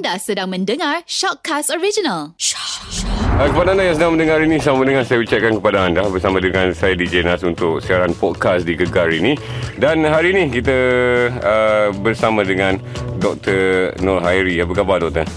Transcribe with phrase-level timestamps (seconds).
[0.00, 2.32] Anda sedang mendengar Shockcast Original.
[3.36, 6.72] Uh, kepada anda yang sedang mendengar ini Sama dengan saya ucapkan kepada anda Bersama dengan
[6.72, 9.36] saya DJ Nas Untuk siaran podcast di Gegar ini
[9.76, 10.72] Dan hari ini kita
[11.36, 12.80] uh, Bersama dengan
[13.20, 13.92] Dr.
[14.00, 15.28] Nur Hairi Apa khabar doktor?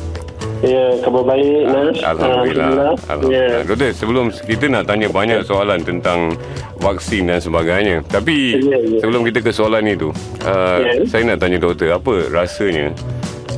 [0.64, 2.00] Ya, khabar baik, Nas.
[2.00, 2.95] Alhamdulillah.
[3.04, 3.36] Alhamdulillah.
[3.36, 3.68] Ya.
[3.68, 6.39] Doktor, sebelum kita nak tanya banyak soalan tentang
[6.80, 8.00] vaksin dan sebagainya.
[8.07, 9.04] Tapi Ya, ya.
[9.04, 10.16] sebelum kita ke soalan itu,
[10.48, 11.04] uh, Ya.
[11.04, 12.95] saya nak tanya doktor, apa rasanya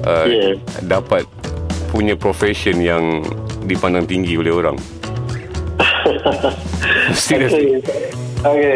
[0.06, 0.56] uh, Ya.
[0.86, 1.26] dapat
[1.90, 3.26] punya profession yang
[3.66, 4.78] dipandang tinggi oleh orang?
[7.14, 7.82] Seriously.
[7.82, 8.46] Okey.
[8.46, 8.76] Okey.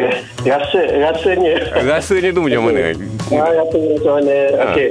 [0.50, 1.54] Rasa, rasanya.
[1.86, 2.80] Rasanya tu macam mana?
[3.30, 4.36] Ah, rasanya macam mana?
[4.74, 4.90] Okey.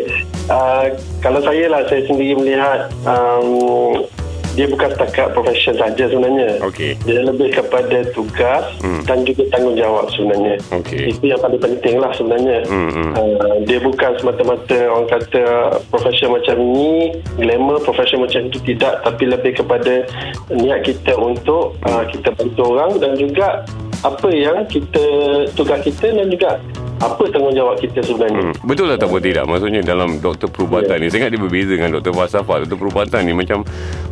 [0.48, 0.84] Uh,
[1.19, 4.07] kalau saya lah, saya sendiri melihat um,
[4.58, 6.58] dia bukan setakat profession saja sebenarnya.
[6.66, 6.98] Okey.
[7.06, 9.06] Dia lebih kepada tugas Hmm.
[9.06, 10.58] dan juga tanggungjawab sebenarnya.
[10.74, 11.14] Okey.
[11.14, 12.66] Itu yang paling penting lah sebenarnya.
[12.66, 13.12] Hmm, hmm.
[13.14, 15.44] Uh, dia bukan semata-mata orang kata
[15.94, 18.98] profession macam ni, glamour, profession macam itu tidak.
[19.06, 20.02] Tapi lebih kepada
[20.50, 23.62] niat kita untuk uh, kita bantu orang dan juga
[24.04, 25.04] apa yang kita,
[25.59, 26.59] tugas kita dan juga
[26.99, 28.51] apa tanggungjawab kita sebenarnya.
[28.51, 28.55] Hmm.
[28.66, 29.46] Betul atau tidak?
[29.46, 31.07] Maksudnya dalam doktor perubatan Ya.
[31.07, 33.63] ni Saya ingat dia berbeza dengan doktor falsafah Doktor perubatan ni macam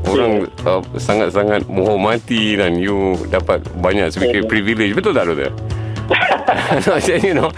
[0.06, 4.51] Orang uh, sangat-sangat menghormati Dan you dapat banyak sedikit Ya.
[4.51, 5.51] privilege Betul tak doktor?
[6.87, 7.51] Macam you know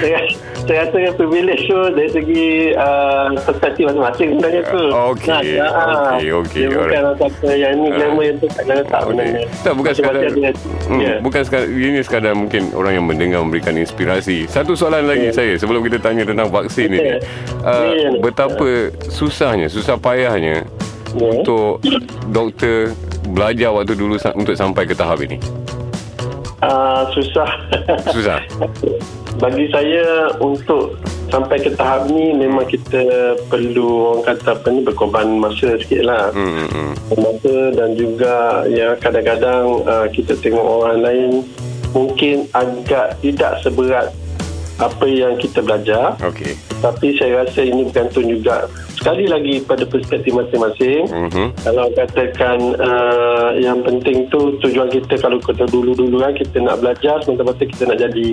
[0.00, 0.18] saya,
[0.66, 4.82] saya rasa privilege tu dari segi uh, masing-masing sebenarnya tu.
[5.14, 7.18] Okey, Nah, ah, okey, okey, Dia bukan alright.
[7.22, 9.40] kata yang ni glamour yang tu tak kena tak sebenarnya.
[9.62, 11.14] Tak bukan sekadar hmm, Ya.
[11.22, 15.34] Bukan sekadar Ini sekadar mungkin Orang yang mendengar Memberikan inspirasi Satu soalan lagi Ya.
[15.34, 17.16] saya Sebelum kita tanya tentang vaksin ini Ya.
[17.62, 18.10] uh, Ya.
[18.18, 20.66] Betapa susahnya Susah payahnya
[21.16, 21.22] Ya.
[21.22, 21.80] Untuk
[22.30, 22.92] Doktor
[23.30, 25.38] Belajar waktu dulu Untuk sampai ke tahap ini
[26.66, 27.46] Ah, susah.
[28.10, 28.42] Susah
[29.42, 30.98] Bagi saya untuk
[31.30, 36.34] sampai ke tahap ni memang kita perlu orang kata apa ni berkorban masa sikit lah.
[36.34, 36.92] hmm, hmm, hmm.
[37.20, 41.30] Masa dan juga ya kadang-kadang uh, kita tengok orang lain
[41.94, 44.10] mungkin agak tidak seberat
[44.76, 46.52] apa yang kita belajar Okey
[46.84, 48.68] tapi saya rasa ini bergantung juga
[49.06, 51.46] sekali lagi pada perspektif masing-masing Mhm.
[51.62, 57.22] kalau katakan uh, yang penting tu tujuan kita kalau kita dulu-dulu kan kita nak belajar
[57.22, 58.30] semata-mata kita nak jadi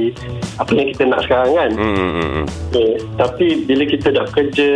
[0.58, 2.46] apa yang kita nak sekarang kan hmm, hmm.
[2.68, 2.92] okay.
[3.14, 4.70] tapi bila kita dah kerja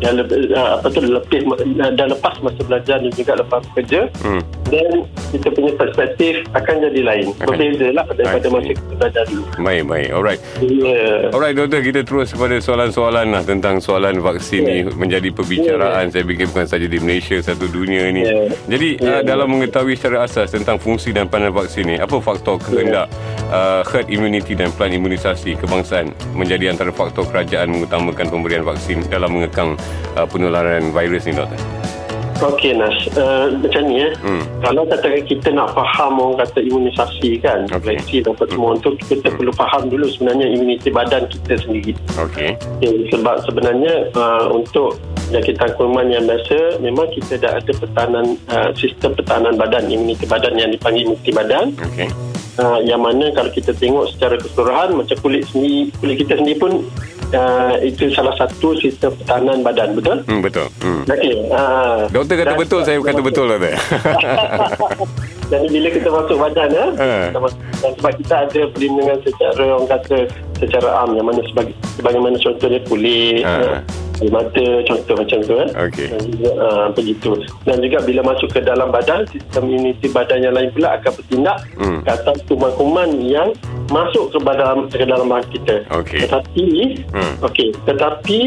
[0.00, 1.38] yang lebih, uh, apa tu lebih
[1.78, 4.42] dah lepas masa belajar dan juga lepas kerja Hmm.
[4.66, 9.44] dan kita punya perspektif akan jadi lain Akan- berbeza lah daripada masa kita belajar dulu
[9.62, 10.08] Baik, baik.
[10.10, 10.40] Alright.
[10.60, 11.30] yeah.
[11.30, 11.80] Alright, doktor.
[11.80, 14.78] Kita terus kepada soalan-soalan lah tentang soalan vaksin ni
[15.12, 16.08] menjadi perbicaraan.
[16.08, 18.24] Saya fikir bukan saja di Malaysia, satu dunia ni.
[18.24, 18.48] Ya.
[18.64, 19.20] Jadi, Ya.
[19.20, 23.12] uh, dalam mengetahui secara asas tentang fungsi dan peranan vaksin ni, apa faktor kehendak
[23.52, 29.36] uh, herd immunity dan pelan imunisasi kebangsaan menjadi antara faktor kerajaan mengutamakan pemberian vaksin dalam
[29.36, 29.76] mengekang
[30.16, 31.81] uh, penularan virus ni, doktor?
[32.42, 34.10] Okey Nas, uh, macam ni eh.
[34.18, 34.42] Hmm.
[34.66, 37.94] Kalau katakan kita nak faham orang kata imunisasi kan, Okey.
[38.02, 41.94] vaksin apa semua tu kita perlu faham dulu sebenarnya imuniti badan kita sendiri.
[42.18, 42.58] Okey.
[42.58, 44.98] Okay, sebab sebenarnya uh, untuk
[45.32, 50.58] jangkitan kuman yang biasa memang kita dah ada pertahanan uh, sistem pertahanan badan imuniti badan
[50.60, 52.08] yang dipanggil imuniti badan Okey.
[52.60, 56.72] uh, yang mana kalau kita tengok secara keseluruhan macam kulit sendiri kulit kita sendiri pun
[57.32, 60.66] uh, itu salah satu sistem pertahanan badan betul Hmm, betul.
[60.80, 61.02] Hmm.
[61.04, 63.74] okey uh, Doktor kata betul, saya kata betul, doktor.
[65.52, 66.86] jadi bila kita masuk badan ya,
[67.28, 70.16] kita masuk, dan sebab kita ada perlindungan secara orang kata
[70.56, 73.80] secara am yang mana sebagai sebagaimana contohnya kulit Ah.
[74.18, 76.06] Eh, mata contoh macam tu kan Okey.
[76.08, 77.30] dan juga uh, begitu
[77.62, 81.58] dan juga bila masuk ke dalam badan sistem imuniti badan yang lain pula akan bertindak
[81.72, 82.00] Hmm.
[82.02, 83.48] ke atas kuman-kuman yang
[83.88, 86.20] masuk ke dalam ke dalam badan kita Okey.
[86.22, 86.66] tetapi
[87.10, 87.34] Hmm.
[87.42, 88.40] okey tetapi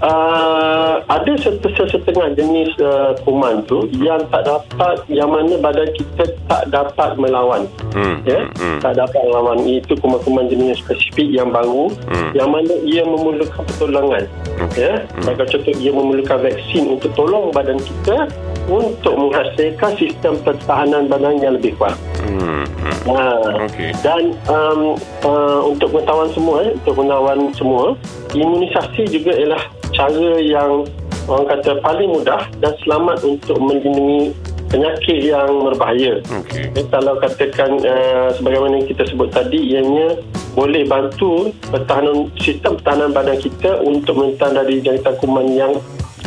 [0.00, 6.24] uh, ada set- setengah jenis uh, kuman tu yang tak dapat yang mana badan kita
[6.46, 8.22] tak dapat melawan Hmm.
[8.24, 8.54] ya Hmm.
[8.56, 8.78] Hmm.
[8.80, 12.30] tak dapat melawan itu kuman-kuman jenis spesifik yang baru Hmm.
[12.32, 14.24] yang mana ia memerlukan pertolongan
[14.60, 14.80] Okey.
[14.80, 18.28] ya sebagai contoh ia memerlukan vaksin untuk tolong badan kita
[18.70, 21.96] untuk menghasilkan sistem pertahanan badan yang lebih kuat
[22.30, 22.62] Hmm.
[22.78, 23.16] Hmm.
[23.16, 23.26] Ha.
[23.66, 23.90] Okey.
[24.04, 24.94] Dan um,
[25.26, 27.84] uh, untuk pengetahuan semua, eh, untuk pengetahuan semua,
[28.36, 30.86] imunisasi juga ialah cara yang
[31.26, 34.30] orang kata paling mudah dan selamat untuk melindungi
[34.70, 36.22] penyakit yang berbahaya.
[36.22, 36.70] Okey.
[36.78, 40.14] Eh, kalau katakan uh, sebagaimana kita sebut tadi, ianya
[40.54, 45.72] boleh bantu pertahanan sistem pertahanan badan kita untuk menentang dari jangkitan kuman yang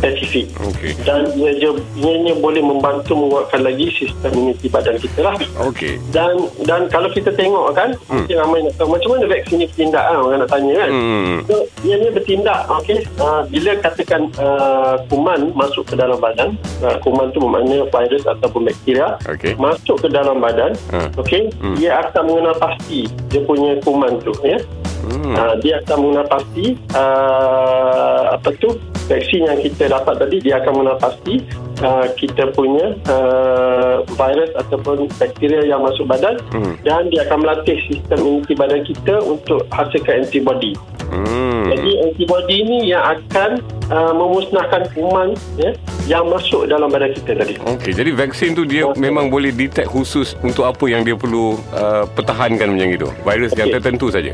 [0.03, 0.91] spesifik Okey.
[1.07, 5.95] dan ia, ia, ianya boleh membantu menguatkan lagi sistem imuniti badan kita lah Okey.
[6.11, 6.35] dan
[6.67, 8.27] dan kalau kita tengok kan hmm.
[8.27, 11.39] mungkin ramai nak tahu macam mana vaksin ni bertindak kan orang nak tanya kan Hmm.
[11.47, 11.55] so
[11.87, 17.31] ia ni bertindak okey uh, bila katakan uh, kuman masuk ke dalam badan uh, kuman
[17.31, 19.55] tu bermakna virus ataupun bakteria Okey.
[19.55, 21.07] masuk ke dalam badan Hmm.
[21.15, 21.79] okey Hmm.
[21.79, 24.59] dia akan mengenal pasti dia punya kuman tu ya
[25.03, 25.35] Hmm.
[25.35, 26.65] uh, dia akan mengenal pasti
[26.95, 28.79] uh, apa tu?
[29.03, 31.43] Vaksin yang kita dapat tadi dia akan mengenal pasti
[31.81, 36.75] uh, kita punya uh, virus ataupun bakteria yang masuk badan Hmm.
[36.83, 40.75] dan dia akan melatih sistem imuniti badan kita untuk hasilkan antibody.
[41.09, 41.69] Hmm.
[41.69, 45.71] Jadi antibody ini yang akan uh, memusnahkan kuman ya
[46.03, 47.55] yang masuk dalam badan kita tadi.
[47.63, 48.99] Okey, jadi vaksin tu dia Okey.
[48.99, 53.07] memang boleh detect khusus untuk apa yang dia perlu uh, pertahankan macam itu.
[53.23, 53.75] Virus yang Okey.
[53.79, 54.33] tertentu saja.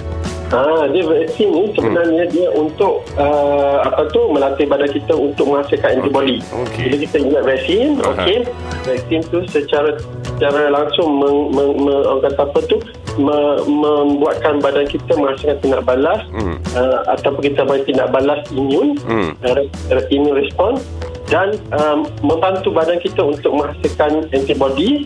[0.50, 2.34] Ha, dia vaksin ni sebenarnya Hmm.
[2.34, 6.42] dia untuk uh, apa tu melatih badan kita untuk menghasilkan antibody.
[6.66, 6.90] Okey.
[6.90, 8.12] Bila kita ingat vaksin, Aha.
[8.16, 8.38] okey,
[8.86, 12.78] vaksin tu secara secara langsung meng, meng, meng, orang kata apa tu
[13.20, 13.38] me,
[13.68, 16.56] membuatkan badan kita menghasilkan tindak balas Hmm.
[16.76, 19.36] uh, ataupun kita bagi tindak balas imun, Hmm.
[19.44, 20.84] uh, immune response
[21.28, 25.06] dan um, membantu badan kita untuk menghasilkan antibody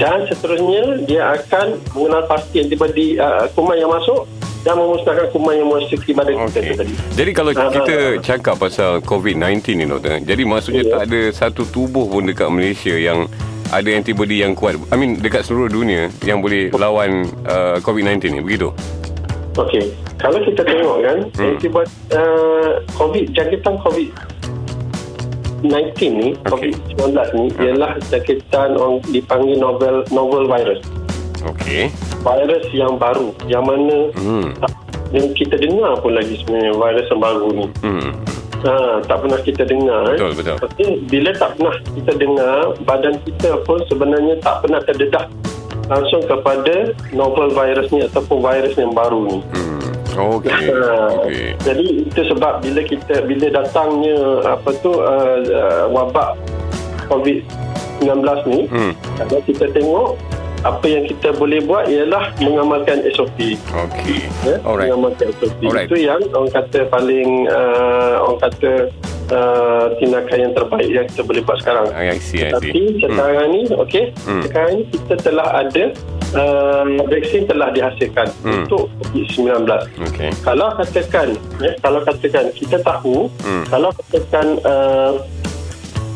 [0.00, 4.24] dan seterusnya dia akan mengenal pasti antibody uh, kuman yang masuk
[4.62, 6.62] dan memusnahkan kuman yang memasuki badan kita Okey.
[6.64, 6.92] tu tadi.
[7.12, 8.10] Jadi kalau Ah, kita ah.
[8.18, 10.92] cakap pasal COVID-19 ni doktor, jadi maksudnya Ya.
[10.92, 13.26] tak ada satu tubuh pun dekat Malaysia yang
[13.68, 14.78] ada antibody yang kuat.
[14.88, 18.70] I mean dekat seluruh dunia yang boleh lawan uh, COVID-19 ni, begitu?
[19.52, 19.90] Okey.
[20.16, 21.52] Kalau kita tengok kan Hmm.
[21.52, 24.08] antibody uh, COVID jangkitan COVID
[25.62, 25.70] 19
[26.18, 26.70] ni Okey.
[26.98, 30.78] COVID-19 ni ialah jangkitan orang dipanggil novel novel virus.
[31.46, 31.90] Okey.
[32.22, 34.54] Virus yang baru yang mana Hmm.
[34.58, 34.72] tak,
[35.10, 37.66] yang kita dengar pun lagi sebenarnya virus yang baru ni.
[37.82, 38.10] Hmm.
[38.62, 40.14] Ha, tak pernah kita dengar.
[40.14, 40.36] Betul, eh.
[40.38, 40.56] betul.
[40.62, 45.26] Tapi bila tak pernah kita dengar, badan kita pun sebenarnya tak pernah terdedah
[45.90, 49.38] langsung kepada novel virus ni ataupun virus yang baru ni.
[49.50, 49.82] Hmm.
[50.38, 50.70] Okey.
[50.70, 51.48] Ha, Okey.
[51.58, 54.16] Jadi itu sebab bila kita bila datangnya
[54.46, 56.38] apa tu uh, uh, wabak
[57.10, 58.92] COVID-19 ni, Hmm.
[59.42, 60.14] kita tengok
[60.62, 63.58] apa yang kita boleh buat ialah mengamalkan SOP.
[63.58, 64.30] Okey.
[64.46, 64.90] Ya, Alright.
[64.90, 65.58] mengamalkan SOP.
[65.66, 65.90] Alright.
[65.90, 68.72] Itu yang orang kata paling uh, orang kata
[69.34, 71.90] uh, tindakan yang terbaik yang kita boleh buat sekarang.
[71.90, 72.70] I see, I see.
[72.70, 74.42] Tapi sekarang ni, okey, Hmm.
[74.46, 75.84] sekarang ni kita telah ada
[76.38, 78.62] uh, vaksin telah dihasilkan Hmm.
[78.62, 79.66] untuk COVID-19.
[80.06, 80.30] Okey.
[80.46, 81.28] Kalau katakan,
[81.58, 83.66] ya, kalau katakan kita tahu, Hmm.
[83.66, 85.18] kalau katakan uh,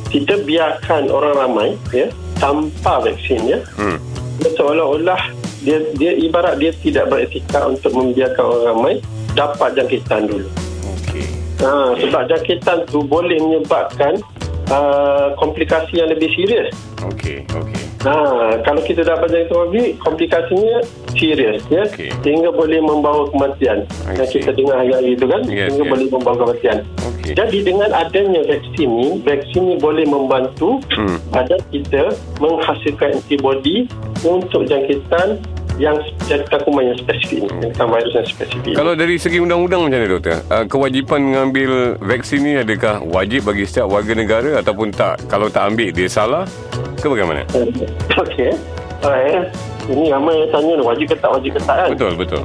[0.06, 2.06] kita biarkan orang ramai, ya,
[2.38, 3.98] tanpa vaksin, ya, Hmm.
[4.36, 5.20] Dia seolah-olah
[5.62, 8.94] dia dia ibarat dia tidak beretika untuk membiarkan orang ramai
[9.32, 10.48] dapat jangkitan dulu.
[10.96, 11.26] Okey.
[11.60, 14.20] Ha, sebab jangkitan tu boleh menyebabkan
[14.68, 16.72] uh, komplikasi yang lebih serius.
[17.02, 17.44] Okey.
[17.48, 17.84] Okey.
[18.06, 18.14] Ha,
[18.62, 20.76] kalau kita dapat jangkitan COVID, komplikasinya
[21.16, 21.82] serius ya.
[21.90, 22.12] Okey.
[22.22, 23.82] Sehingga boleh membawa kematian.
[24.14, 25.92] Yang kita dengar hari-hari itu kan, Yes, sehingga yes.
[25.96, 26.78] boleh membawa kematian.
[27.02, 27.32] Okey.
[27.34, 31.18] Jadi dengan adanya vaksin ni, vaksin ni boleh membantu Hmm.
[31.34, 33.90] badan kita menghasilkan antibody
[34.26, 35.38] untuk jangkitan
[35.76, 35.92] yang
[36.24, 38.72] jangkitan kuman yang spesifik ni, jangkitan virus yang spesifik.
[38.74, 40.40] Kalau dari segi undang-undang macam mana doktor?
[40.48, 41.70] Uh, kewajipan mengambil
[42.00, 45.20] vaksin ni adakah wajib bagi setiap warga negara ataupun tak?
[45.26, 46.48] Kalau tak ambil dia salah
[46.96, 47.44] ke bagaimana?
[48.24, 48.56] Okey.
[49.04, 49.52] Alright.
[49.86, 51.88] Ini ramai yang tanya wajib ke tak, wajib ke tak kan?
[51.92, 52.40] Betul, betul.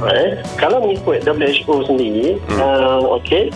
[0.00, 0.34] Alright.
[0.56, 2.58] Kalau mengikut WHO sendiri, Hmm.
[2.58, 3.52] uh, okey.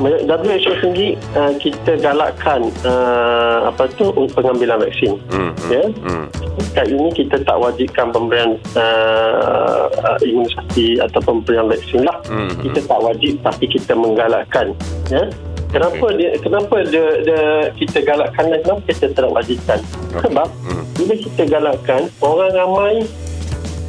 [0.00, 5.16] WHO sendiri uh, kita galakkan uh, apa tu untuk pengambilan vaksin.
[5.32, 5.52] Hmm.
[5.56, 5.82] hmm, Ya.
[6.04, 6.26] Hmm.
[6.72, 12.16] Kali ini kita tak wajibkan pemberian uh, uh, imunisasi atau pemberian vaksin lah.
[12.28, 14.76] Hmm, Kita tak wajib tapi kita menggalakkan.
[15.08, 15.24] Ya.
[15.66, 17.42] Kenapa dia kenapa dia, dia
[17.74, 19.78] kita galakkan dan kenapa kita tidak wajibkan?
[20.14, 20.22] Okey.
[20.28, 20.84] Sebab Hmm.
[20.96, 22.94] bila kita galakkan orang ramai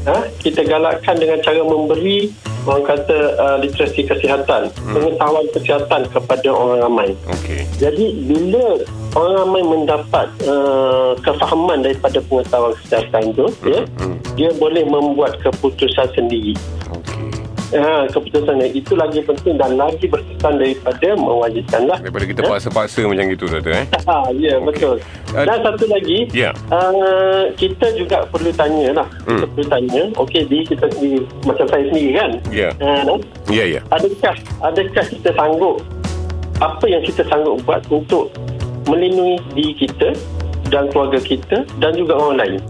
[0.08, 2.32] ha, kita galakkan dengan cara memberi
[2.68, 4.94] orang kata uh, literasi kesihatan, Hmm.
[4.94, 7.10] pengetahuan kesihatan kepada orang ramai.
[7.32, 7.64] Okey.
[7.80, 8.84] Jadi bila
[9.16, 14.20] orang ramai mendapat uh, kefahaman daripada pengetahuan kesihatan itu, ya, Hmm.
[14.36, 16.54] dia boleh membuat keputusan sendiri.
[16.92, 17.27] Okey.
[17.68, 22.00] Ha, keputusan yang itu lagi penting dan lagi berkesan daripada mewajibkan lah.
[22.00, 22.48] Daripada kita Ya?
[22.48, 23.86] paksa-paksa macam itu doktor eh.
[24.08, 24.66] Ha, ya, Okey.
[24.72, 24.96] betul.
[25.36, 26.56] Uh, Dan satu lagi, Ya.
[26.72, 29.08] uh, kita juga perlu tanya lah.
[29.20, 29.52] Kita Hmm.
[29.52, 32.32] perlu tanya, okey, di kita sendiri, macam saya sendiri kan?
[32.48, 32.70] Ya.
[32.80, 33.20] Uh,
[33.52, 33.82] Ya, ya.
[33.92, 35.84] adakah adakah kita sanggup
[36.58, 38.32] apa yang kita sanggup buat untuk
[38.88, 40.10] melindungi diri kita
[40.68, 42.62] dan keluarga kita dan juga orang lain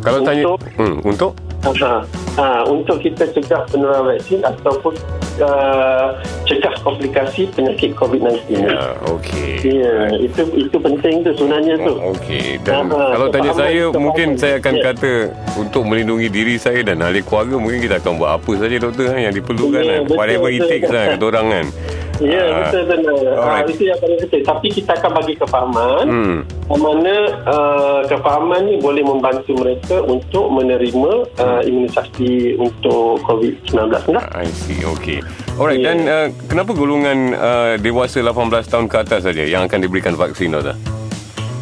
[0.00, 2.00] Kalau tanya Untuk- hmm, untuk ha,
[2.38, 4.94] ha, untuk kita cegah penularan vaksin ataupun
[5.38, 6.14] uh,
[6.44, 8.60] cegah komplikasi penyakit COVID-19.
[8.60, 9.62] Ya, okey.
[9.64, 11.94] Ya, itu itu penting tu sebenarnya tu.
[11.96, 12.60] Oh, Okey.
[12.60, 14.82] Dan Ah, kalau tanya saya, mungkin saya akan Ya.
[14.86, 15.12] kata
[15.56, 19.24] untuk melindungi diri saya dan ahli keluarga, mungkin kita akan buat apa saja doktor eh,
[19.24, 19.80] yang diperlukan.
[19.80, 20.00] Ya, kan.
[20.04, 20.70] betul, Whatever it betul.
[20.70, 21.66] takes lah kata orang kan.
[22.14, 23.16] Ya, Ah, betul benar.
[23.26, 23.66] Ah, alright.
[23.68, 24.42] itu yang paling penting.
[24.44, 26.04] Tapi kita akan bagi kefahaman.
[26.06, 26.38] Hmm.
[26.70, 33.74] Mana uh, kefahaman ni boleh membantu mereka untuk menerima uh, imunisasi untuk COVID-19
[34.06, 34.24] ni lah.
[34.32, 35.23] I see, okey.
[35.54, 35.86] Alright, Ya.
[35.90, 38.34] dan uh, kenapa golongan uh, dewasa 18
[38.66, 40.74] tahun ke atas saja yang akan diberikan vaksin doktor?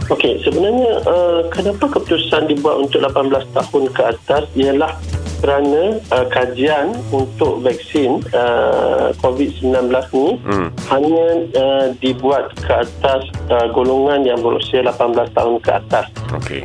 [0.08, 4.92] Okey, sebenarnya uh, kenapa keputusan dibuat untuk 18 tahun ke atas ialah
[5.40, 9.74] kerana uh, kajian untuk vaksin uh, COVID-19
[10.14, 10.68] ni Hmm.
[10.86, 16.06] hanya uh, dibuat ke atas uh, golongan yang berusia 18 tahun ke atas.
[16.30, 16.62] Okey.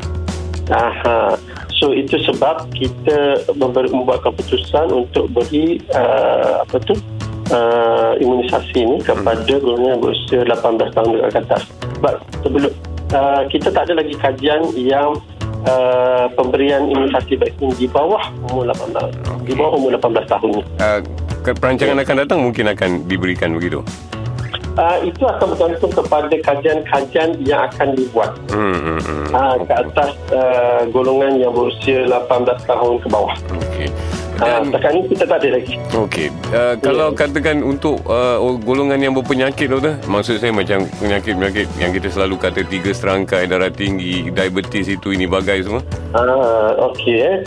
[0.67, 1.39] Aha.
[1.77, 6.97] So itu sebab kita membuat keputusan untuk beri uh, apa tu
[7.53, 11.61] uh, imunisasi ni kepada golongan yang berusia 18 tahun ke atas.
[12.01, 12.71] Sebab sebelum
[13.13, 15.21] uh, kita tak ada lagi kajian yang
[15.69, 20.63] uh, pemberian imunisasi vaksin di bawah umur 18 di bawah umur 18 tahun ni.
[20.81, 20.99] Uh,
[21.45, 23.85] perancangan akan datang mungkin akan diberikan begitu.
[24.77, 29.27] Uh, itu akan bergantung kepada kajian-kajian yang akan dibuat Hmm, hmm, hmm.
[29.33, 33.33] uh, ke atas uh, golongan yang berusia 18 tahun ke bawah.
[33.57, 33.89] Okey.
[34.37, 35.81] Uh, Dan ni kita tak ada lagi.
[35.97, 41.89] Okey, uh, kalau katakan untuk uh, golongan yang berpenyakit doktor, maksud saya macam penyakit-penyakit yang
[41.89, 45.81] kita selalu kata tiga serangkai, darah tinggi, diabetes itu ini bagai semua.
[46.13, 47.37] Ah, okey eh.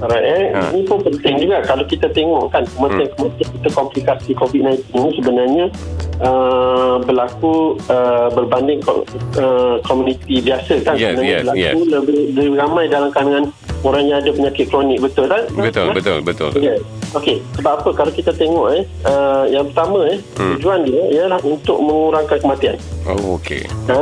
[0.00, 0.44] Alright eh.
[0.56, 0.72] Ha.
[0.72, 5.64] Ini pun penting juga kalau kita tengok kan kematian-kematian kita komplikasi COVID-19 ini sebenarnya
[6.24, 10.96] uh, berlaku uh, berbanding uh, komuniti biasa kan.
[10.96, 11.92] Yes, sebenarnya yes, berlaku yes.
[11.92, 13.44] lebih, lebih ramai dalam kalangan
[13.80, 15.42] orang yang ada penyakit kronik betul kan?
[15.52, 15.94] Betul, Ha?
[15.96, 16.50] betul, betul.
[16.60, 16.76] Ya.
[17.10, 20.54] Okey, sebab apa kalau kita tengok eh uh, yang pertama eh Hmm.
[20.56, 22.78] tujuan dia ialah untuk mengurangkan kematian.
[23.02, 23.66] Oh, okey.
[23.90, 23.98] Ha,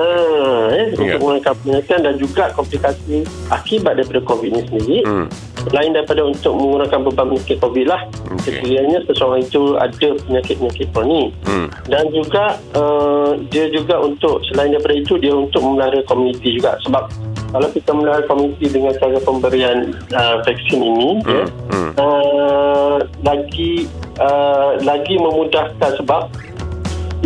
[0.77, 1.17] eh, Ya.
[1.17, 4.99] untuk mengurangkan kematian dan juga komplikasi akibat daripada COVID ini sendiri.
[5.09, 5.27] Hmm.
[5.67, 8.01] Selain daripada untuk mengurangkan beban penyakit COVID lah,
[8.31, 8.63] Okey.
[8.63, 11.29] sekiranya seseorang itu ada penyakit-penyakit kronik.
[11.45, 11.67] Hmm.
[11.91, 17.11] Dan juga uh, dia juga untuk selain daripada itu dia untuk memelihara komuniti juga sebab
[17.49, 19.79] kalau kita memelihara komuniti dengan cara pemberian
[20.13, 21.33] uh, vaksin ini Hmm.
[21.33, 21.91] ya, Hmm.
[21.97, 23.89] uh, lagi
[24.21, 26.29] uh, lagi memudahkan sebab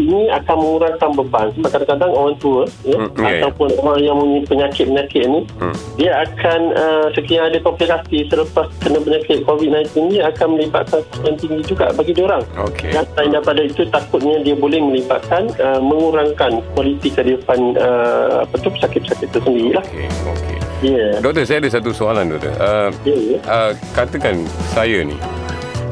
[0.02, 3.38] ini akan mengurangkan beban sebab kadang-kadang orang tua ya, Hmm, ya, ya.
[3.40, 5.74] ataupun orang yang mempunyai penyakit-penyakit ni Hmm.
[5.94, 9.78] dia akan uh, sekiranya ada komplikasi selepas kena penyakit COVID-19
[10.08, 12.90] ni akan melibatkan yang tinggi juga bagi dia orang Okey.
[12.90, 18.68] dan selain daripada itu takutnya dia boleh melibatkan uh, mengurangkan kualiti kehidupan uh, apa tu
[18.70, 20.58] pesakit-pesakit itu sendirilah Okey, okey.
[20.88, 22.52] ya Doktor, saya ada satu soalan doktor.
[22.56, 25.14] Uh, ya ya uh, katakan saya ni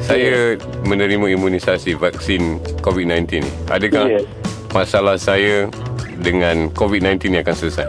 [0.01, 3.51] saya menerima imunisasi vaksin COVID-19 ni.
[3.69, 4.21] Adakah Ya.
[4.73, 5.69] masalah saya
[6.19, 7.87] dengan COVID-19 ni akan selesai?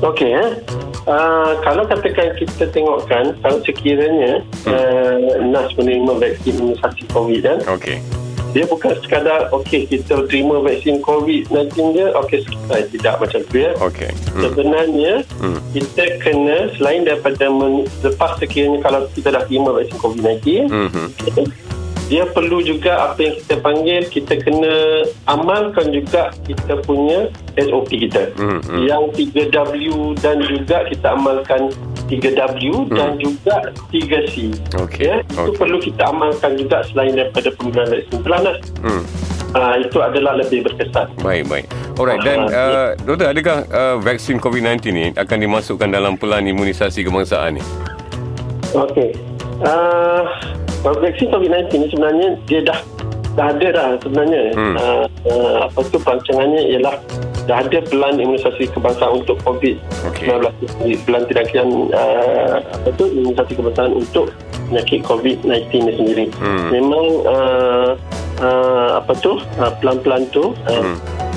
[0.00, 0.50] Okey eh.
[1.06, 8.02] Uh, kalau katakan kita tengokkan kalau sekiranya uh, NAS menerima vaksin imunisasi COVID kan Okey.
[8.56, 11.52] Dia bukan sekadar okey kita terima vaksin COVID-19
[11.92, 14.08] dia okey selesai tidak macam tu ya Okey.
[14.32, 14.42] Hmm.
[14.42, 15.60] sebenarnya Hmm.
[15.70, 21.06] kita kena selain daripada men, lepas sekiranya kalau kita dah terima vaksin COVID-19 Mhm.
[22.06, 24.74] dia perlu juga apa yang kita panggil kita kena
[25.26, 27.26] amalkan juga kita punya
[27.58, 28.78] SOP kita Hmm, hmm.
[28.80, 29.74] yang 3W
[30.16, 31.74] dan juga kita amalkan
[32.06, 33.56] 3W dan juga
[33.90, 34.84] 3C Hmm.
[34.86, 35.58] Okey, ya, itu okey.
[35.58, 39.02] perlu kita amalkan juga selain daripada penggunaan vaksin pelanas Hmm.
[39.52, 41.66] uh, itu adalah lebih berkesan Baik, baik.
[41.96, 47.56] Alright, dan uh, doktor, adakah uh, vaksin COVID-19 ni akan dimasukkan dalam pelan imunisasi kebangsaan
[47.56, 47.62] ni?
[48.70, 49.16] Okey.
[49.58, 50.28] Uh,
[50.84, 52.78] vaksin COVID-19 ni sebenarnya dia dah
[53.36, 54.42] dah ada dah sebenarnya.
[54.56, 54.74] Hmm.
[54.80, 56.96] Uh, uh, apa tu perancangannya ialah
[57.46, 60.66] dah ada pelan imunisasi kebangsaan untuk COVID-19 Okey.
[60.66, 60.96] sendiri.
[61.04, 64.32] Pelan tindakan uh, apa tu imunisasi kebangsaan untuk
[64.66, 66.26] penyakit COVID-19 ni sendiri.
[66.40, 66.68] Hmm.
[66.72, 67.90] Memang uh,
[68.42, 70.96] uh, apa tu uh, pelan-pelan tu uh, Hmm.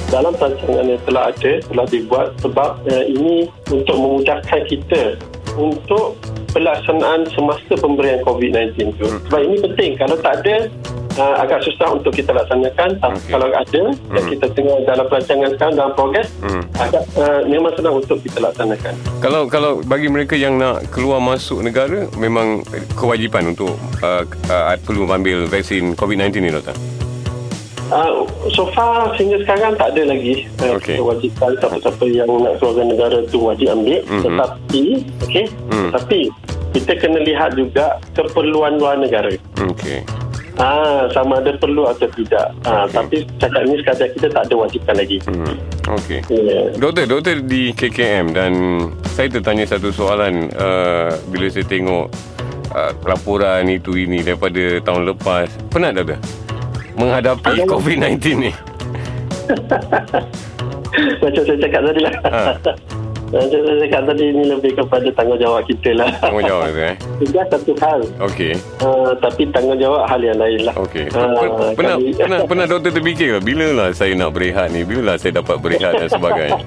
[0.09, 5.19] dalam perancangan yang telah ada telah dibuat sebab uh, ini untuk memudahkan kita
[5.59, 6.17] untuk
[6.49, 9.05] pelaksanaan semasa pemberian COVID-19 tu.
[9.05, 9.21] Hmm.
[9.29, 9.91] Sebab ini penting.
[10.01, 10.65] Kalau tak ada,
[11.15, 12.89] uh, agak susah untuk kita laksanakan.
[12.95, 13.31] Tapi Okey.
[13.31, 14.29] kalau ada, dan Hmm.
[14.29, 16.63] kita tengok dalam perancangan sekarang, dalam progres, Hmm.
[16.75, 18.93] agak uh, memang senang untuk kita laksanakan.
[19.17, 22.61] Kalau kalau bagi mereka yang nak keluar masuk negara memang
[22.93, 26.75] kewajipan untuk uh, uh, perlu ambil vaksin COVID-19 ni doktor.
[27.89, 31.01] Uh, so far sehingga sekarang tak ada lagi uh, Okey.
[31.01, 34.21] kewajipan siapa-siapa yang nak keluar negara tu wajib ambil Mhm.
[34.21, 34.83] tetapi
[35.19, 35.89] okey Hmm.
[35.89, 36.19] tetapi
[36.69, 40.05] kita kena lihat juga keperluan luar negara Okey.
[40.59, 42.51] Ah, sama ada perlu atau tidak.
[42.67, 42.91] Ah, Okey.
[42.91, 45.17] Tapi cakap ni sekadar kita tak ada wajibkan lagi.
[45.23, 45.55] Hmm.
[45.87, 46.19] Okey.
[46.27, 46.59] Ya.
[46.75, 48.51] Doktor, doktor di KKM dan
[49.15, 52.11] saya tertanya satu soalan uh, bila saya tengok
[52.75, 55.47] uh, laporan itu ini daripada tahun lepas.
[55.71, 56.19] Penat doktor?
[56.99, 58.51] Menghadapi COVID-19 ni.
[61.23, 62.13] Macam saya cakap tadi lah.
[62.27, 62.98] Ha.
[63.29, 66.09] Macam saya cakap tadi ni lebih kepada tanggungjawab kita lah.
[66.17, 66.95] Tanggungjawab doktor eh.
[67.21, 67.99] Tugas satu hal.
[68.25, 68.53] Okey.
[68.81, 70.73] Uh, tapi tanggungjawab hal yang lain lah.
[70.75, 71.05] Okey.
[71.07, 74.81] Pen- Pernah kami- pernah pernah doktor terfikir bila lah saya nak berehat ni?
[74.81, 76.57] Bila lah saya dapat berehat dan sebagainya?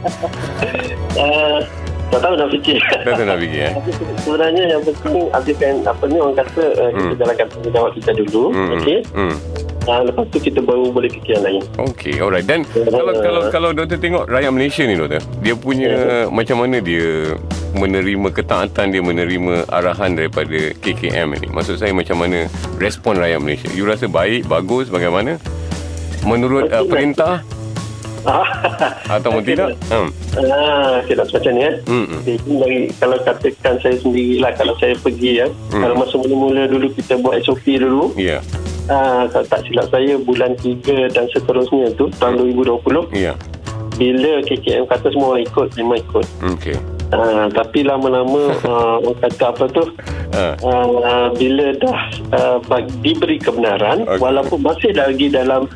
[1.18, 1.58] Uh,
[2.12, 2.76] tak tahu nak fikir.
[3.02, 3.72] Doktor nak fikir eh.
[4.20, 7.18] Sebenarnya yang penting habiskan apa ni orang kata uh, kita Hmm.
[7.18, 8.42] jalankan tanggungjawab kita dulu.
[8.52, 8.70] Hmm.
[8.76, 8.98] Okey.
[9.16, 9.36] Hmm.
[9.82, 11.62] Uh, lepas tu kita baru boleh fikir yang lain.
[11.74, 12.46] Okey, alright.
[12.46, 15.90] Dan kalau kalau kalau doktor tengok rakyat Malaysia ni doktor, dia punya
[16.30, 17.34] macam mana dia
[17.72, 21.48] menerima ketaatan dia menerima arahan daripada KKM ni.
[21.50, 22.46] Maksud saya macam mana
[22.78, 23.72] respon rakyat Malaysia?
[23.72, 25.40] You rasa baik, bagus, bagaimana?
[26.22, 27.42] Menurut uh, perintah
[29.18, 29.74] ataupun tidak?
[29.90, 30.10] Hmm.
[30.38, 31.74] Ah, okay, tak macam ni eh.
[31.86, 32.20] Hmm, hmm.
[32.22, 35.46] Okay, bagi, kalau katakan saya sendirilah kalau saya pergi ya.
[35.70, 35.82] Hmm.
[35.82, 38.14] Kalau masa mula-mula dulu kita buat SOP dulu.
[38.14, 38.38] Ya.
[38.90, 43.38] Ah, kalau tak silap saya bulan 3 dan seterusnya tu tahun 2020 Ya.
[43.94, 46.26] bila KKM kata semua orang ikut memang ikut.
[46.58, 46.76] Okey.
[47.12, 49.84] Ah, tapi lama-lama ah, orang kata apa tu
[50.32, 50.56] Ha.
[50.64, 52.00] uh, bila dah
[52.32, 52.58] uh,
[53.04, 54.16] diberi kebenaran okay.
[54.16, 55.68] walaupun masih lagi dalam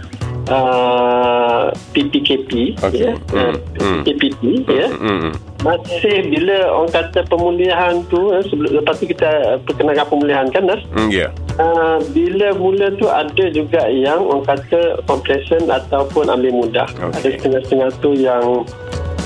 [0.48, 3.00] uh, PPKP Okey.
[3.00, 4.00] ya Hmm, uh.
[4.02, 5.18] PPP ya Hmm.
[5.22, 5.32] hmm.
[5.58, 9.30] masih bila orang kata pemulihan tu eh, sebelum lepas tu kita
[9.64, 11.28] perkenalkan pemulihan kan Nas Hmm, ya.
[11.56, 17.12] uh, bila mula tu ada juga yang orang kata compression ataupun ambil mudah Okey.
[17.12, 18.44] ada setengah-setengah tu yang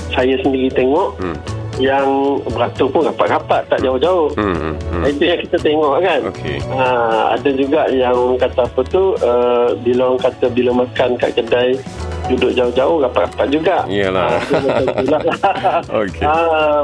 [0.09, 1.37] saya sendiri tengok Hmm.
[1.81, 2.07] Yang
[2.45, 4.53] beratur pun rapat-rapat tak jauh-jauh Hmm.
[4.53, 5.03] hmm, hmm.
[5.09, 6.57] itu yang kita tengok kan Okey.
[6.71, 6.85] Ha,
[7.35, 11.73] ada juga yang kata apa tu uh, bila orang kata bila makan kat kedai
[12.29, 13.77] duduk jauh-jauh rapat-rapat juga.
[13.85, 14.37] Iyalah.
[14.37, 15.21] Ha, so macam tu lah.
[16.01, 16.23] Okey.
[16.23, 16.33] Ha,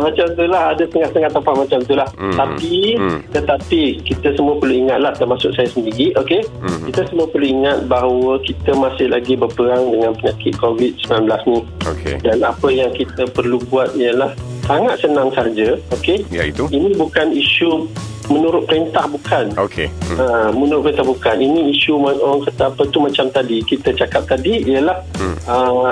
[0.01, 0.63] macam tu lah.
[0.73, 2.09] Ada setengah-setengah tempat macam tu lah.
[2.17, 2.35] Hmm.
[2.35, 3.19] Tapi, Hmm.
[3.29, 6.11] tetapi kita semua perlu ingat lah termasuk saya sendiri.
[6.15, 6.41] Okay?
[6.59, 6.87] Hmm.
[6.87, 11.13] Kita semua perlu ingat bahawa kita masih lagi berperang dengan penyakit COVID-19
[11.47, 11.59] ni.
[11.85, 12.15] Okey.
[12.23, 14.33] Dan apa yang kita perlu buat ialah
[14.65, 15.79] sangat senang saja.
[15.93, 16.23] Okay?
[16.27, 16.67] Ya itu.
[16.67, 17.87] Ini bukan isu
[18.27, 19.51] menurut perintah bukan.
[19.55, 19.87] Okey.
[20.11, 20.17] Hmm.
[20.19, 21.35] Ha, menurut kita bukan.
[21.39, 23.63] Ini isu orang kata apa tu macam tadi.
[23.63, 25.35] Kita cakap tadi ialah Hmm.
[25.47, 25.91] uh,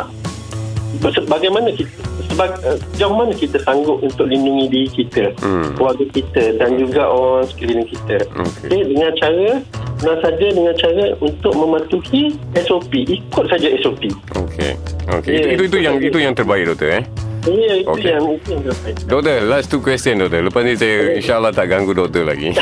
[1.28, 1.92] bagaimana kita
[2.32, 5.76] sebag, uh, sejauh mana kita sanggup untuk lindungi diri kita, Hmm.
[5.76, 8.18] keluarga kita dan juga orang sekeliling kita.
[8.36, 8.68] Okey.
[8.68, 9.48] Okay, dengan cara
[9.96, 12.24] senang saja dengan cara untuk mematuhi
[12.68, 12.92] SOP.
[13.08, 14.12] Ikut saja SOP.
[14.36, 14.72] Okey.
[15.08, 15.32] Okey.
[15.32, 17.04] Ya, itu, itu itu yang itu yang terbaik doktor eh.
[17.46, 18.96] Ya, itu yang itu yang terbaik.
[19.06, 20.42] Doktor, last two question doktor.
[20.42, 22.58] Lepas ni saya insyaAllah tak ganggu doktor lagi.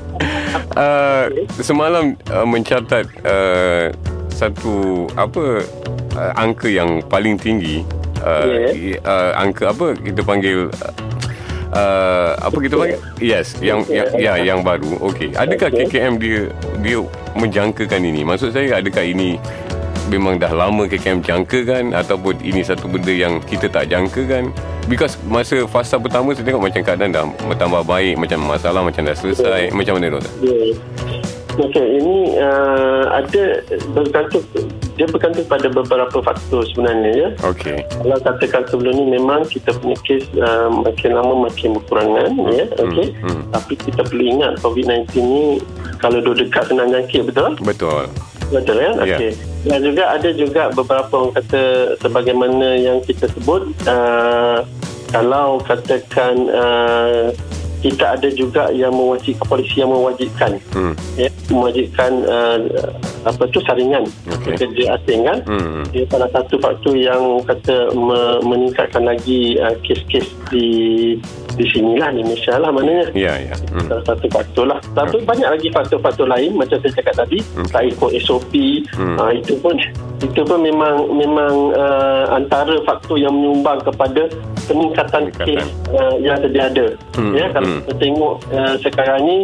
[0.80, 1.24] uh,
[1.60, 3.92] semalam uh, mencatat uh,
[4.32, 5.60] satu apa
[6.16, 7.84] uh, angka yang paling tinggi.
[8.18, 8.98] Uh, Yeah.
[9.06, 10.92] uh, angka apa kita panggil uh,
[11.70, 15.86] uh, apa kita panggil yes yang yang ya yang baru okey adakah Okey.
[15.86, 16.50] KKM dia
[16.82, 16.98] dia
[17.38, 19.38] menjangkakan ini maksud saya adakah ini
[20.08, 24.50] memang dah lama KKM jangkakan ataupun ini satu benda yang kita tak jangkakan.
[24.88, 29.16] Because masa fasa pertama saya tengok macam keadaan dah bertambah baik macam masalah macam dah
[29.16, 29.68] selesai.
[29.70, 30.32] Macam mana doktor?
[30.40, 30.72] Ya.
[31.58, 34.46] Okey, ini uh, ada bergantung
[34.98, 37.28] dia bergantung pada beberapa faktor sebenarnya ya.
[37.46, 42.66] okey Kalau katakan sebelum ni memang kita punya kes uh, makin lama makin berkurangan ya,
[42.82, 43.14] okey.
[43.22, 43.42] hmm.
[43.54, 45.44] Tapi kita perlu ingat COVID-19 ni
[46.02, 47.54] kalau duduk dekat senang jangkit betul?
[47.62, 48.10] betul
[48.48, 48.94] Betul kan?
[49.04, 49.16] Ya.
[49.16, 49.32] Okey.
[49.68, 51.62] Dan juga ada juga beberapa orang kata
[52.00, 54.64] sebagaimana yang kita sebut uh,
[55.12, 57.28] kalau katakan uh,
[57.78, 60.94] kita ada juga yang mewajibkan polisi yang mewajibkan hmm.
[61.14, 62.58] ya mewajibkan uh,
[63.20, 64.54] apa tu saringan Okey.
[64.54, 65.82] pekerja asing kan Hmm.
[65.88, 70.66] dia salah satu faktor yang kata me- meningkatkan lagi uh, kes-kes di
[71.52, 73.86] di sinilah di Malaysia lah maknanya ya ya hmm.
[73.86, 77.70] salah satu faktor lah tapi banyak lagi faktor-faktor lain macam saya cakap tadi Okey.
[77.70, 78.52] tak ikut SOP
[78.94, 79.16] Hmm.
[79.16, 79.74] uh, itu pun
[80.18, 84.26] itu pun memang memang uh, antara faktor yang menyumbang kepada
[84.64, 85.46] peningkatan, Peningkatan.
[85.56, 87.32] kes uh, yang sedia ada Hmm.
[87.32, 87.78] ya kalau Hmm.
[87.80, 89.38] kita tengok uh, sekarang ni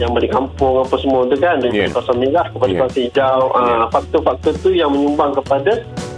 [0.00, 1.86] yang balik kampung apa semua tu kan dari Yeah.
[1.86, 1.92] yeah.
[1.92, 2.80] kawasan merah kepada Yeah.
[2.80, 3.60] kawasan hijau Yeah.
[3.60, 5.72] uh, faktor-faktor tu yang menyumbang kepada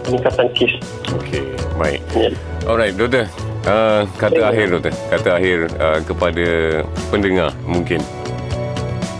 [0.07, 0.73] peningkatan kes
[1.19, 1.43] okey
[1.77, 2.31] baik ya.
[2.63, 3.27] Alright, doktor.
[3.67, 4.95] Uh, kata akhir doktor.
[5.11, 6.47] Kata akhir uh, kepada
[7.11, 7.99] pendengar mungkin.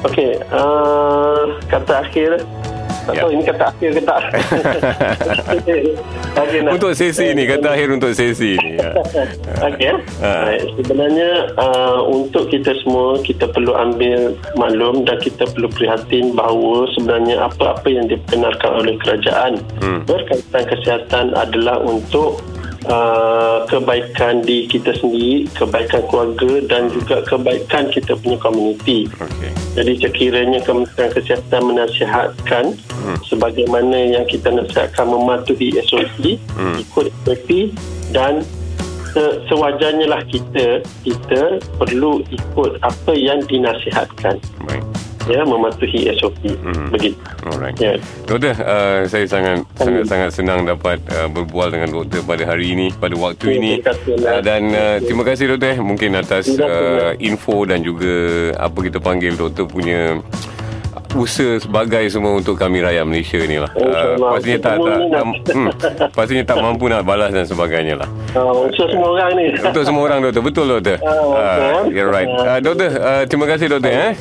[0.07, 2.43] Okey, uh, kata akhir
[3.03, 3.21] Tak Ya.
[3.21, 4.21] tahu ini kata akhir ke tak.
[6.35, 6.73] Okey, nak.
[6.73, 8.91] Untuk sesi ni Kata akhir untuk sesi ni ya.
[9.69, 9.91] Okey.
[10.21, 10.31] Ha.
[10.47, 10.63] Baik.
[10.79, 17.43] Sebenarnya uh, untuk kita semua kita perlu ambil maklum dan kita perlu prihatin bahawa sebenarnya
[17.43, 20.07] apa-apa yang dibenarkan oleh kerajaan Hmm.
[20.07, 22.39] berkaitan kesihatan adalah untuk
[22.87, 29.07] uh, kebaikan di kita sendiri, kebaikan keluarga dan juga kebaikan kita punya komuniti.
[29.19, 33.19] Okey Jadi sekiranya Kementerian Kesihatan menasihatkan hmm.
[33.25, 36.77] sebagaimana yang kita nasihatkan mematuhi SOP, Hmm.
[36.77, 36.77] hmm.
[36.85, 37.49] ikut SOP
[38.13, 38.45] dan
[39.13, 44.85] se- sewajarnya lah kita kita perlu ikut apa yang dinasihatkan Baik
[45.25, 46.91] ya mematuhi SOP Hmm.
[46.91, 52.23] begitu Alright ya Doktor, uh, saya sangat sangat sangat senang dapat uh, berbual dengan doktor
[52.23, 53.73] pada hari ini, pada waktu Ya, ini.
[53.79, 58.13] terima Uh, dan uh, terima kasih doktor mungkin atas uh, info dan juga
[58.57, 60.19] apa kita panggil doktor punya
[61.13, 63.69] usaha sebagai semua untuk kami rakyat Malaysia ni lah.
[63.77, 65.25] Uh, pastinya tak tak, tak
[65.57, 65.69] hmm,
[66.09, 68.09] pastinya tak mampu nak balas dan sebagainya lah.
[68.33, 70.97] uh, usaha semua orang ni Untuk semua orang doktor, betul doktor.
[71.05, 71.93] Ah, betul.
[71.93, 72.25] you're right.
[72.27, 74.15] Uh, doktor, uh, terima kasih doktor eh.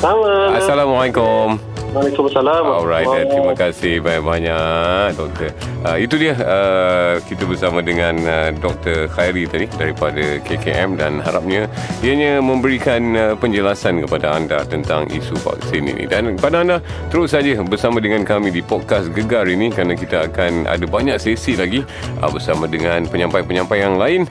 [0.00, 1.69] Sama Assalamualaikum.
[1.90, 5.50] Waalaikumsalam Alright, eh, terima kasih banyak-banyak doktor.
[5.80, 9.10] Uh, itu dia uh, kita bersama dengan uh, Dr.
[9.10, 11.66] Khairi tadi daripada KKM dan harapnya
[12.04, 16.76] ianya memberikan uh, penjelasan kepada anda tentang isu vaksin ini dan kepada anda
[17.08, 21.58] terus saja bersama dengan kami di podcast Gegar ini kerana kita akan ada banyak sesi
[21.58, 21.82] lagi
[22.22, 24.28] uh, bersama dengan penyampai-penyampai yang lain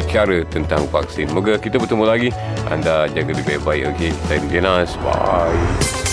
[0.00, 1.28] bicara tentang vaksin.
[1.30, 2.30] Moga kita bertemu lagi.
[2.72, 4.10] Anda jaga diri baik-baik okey.
[4.26, 4.96] Saya DJ Nas.
[5.04, 6.05] Bye.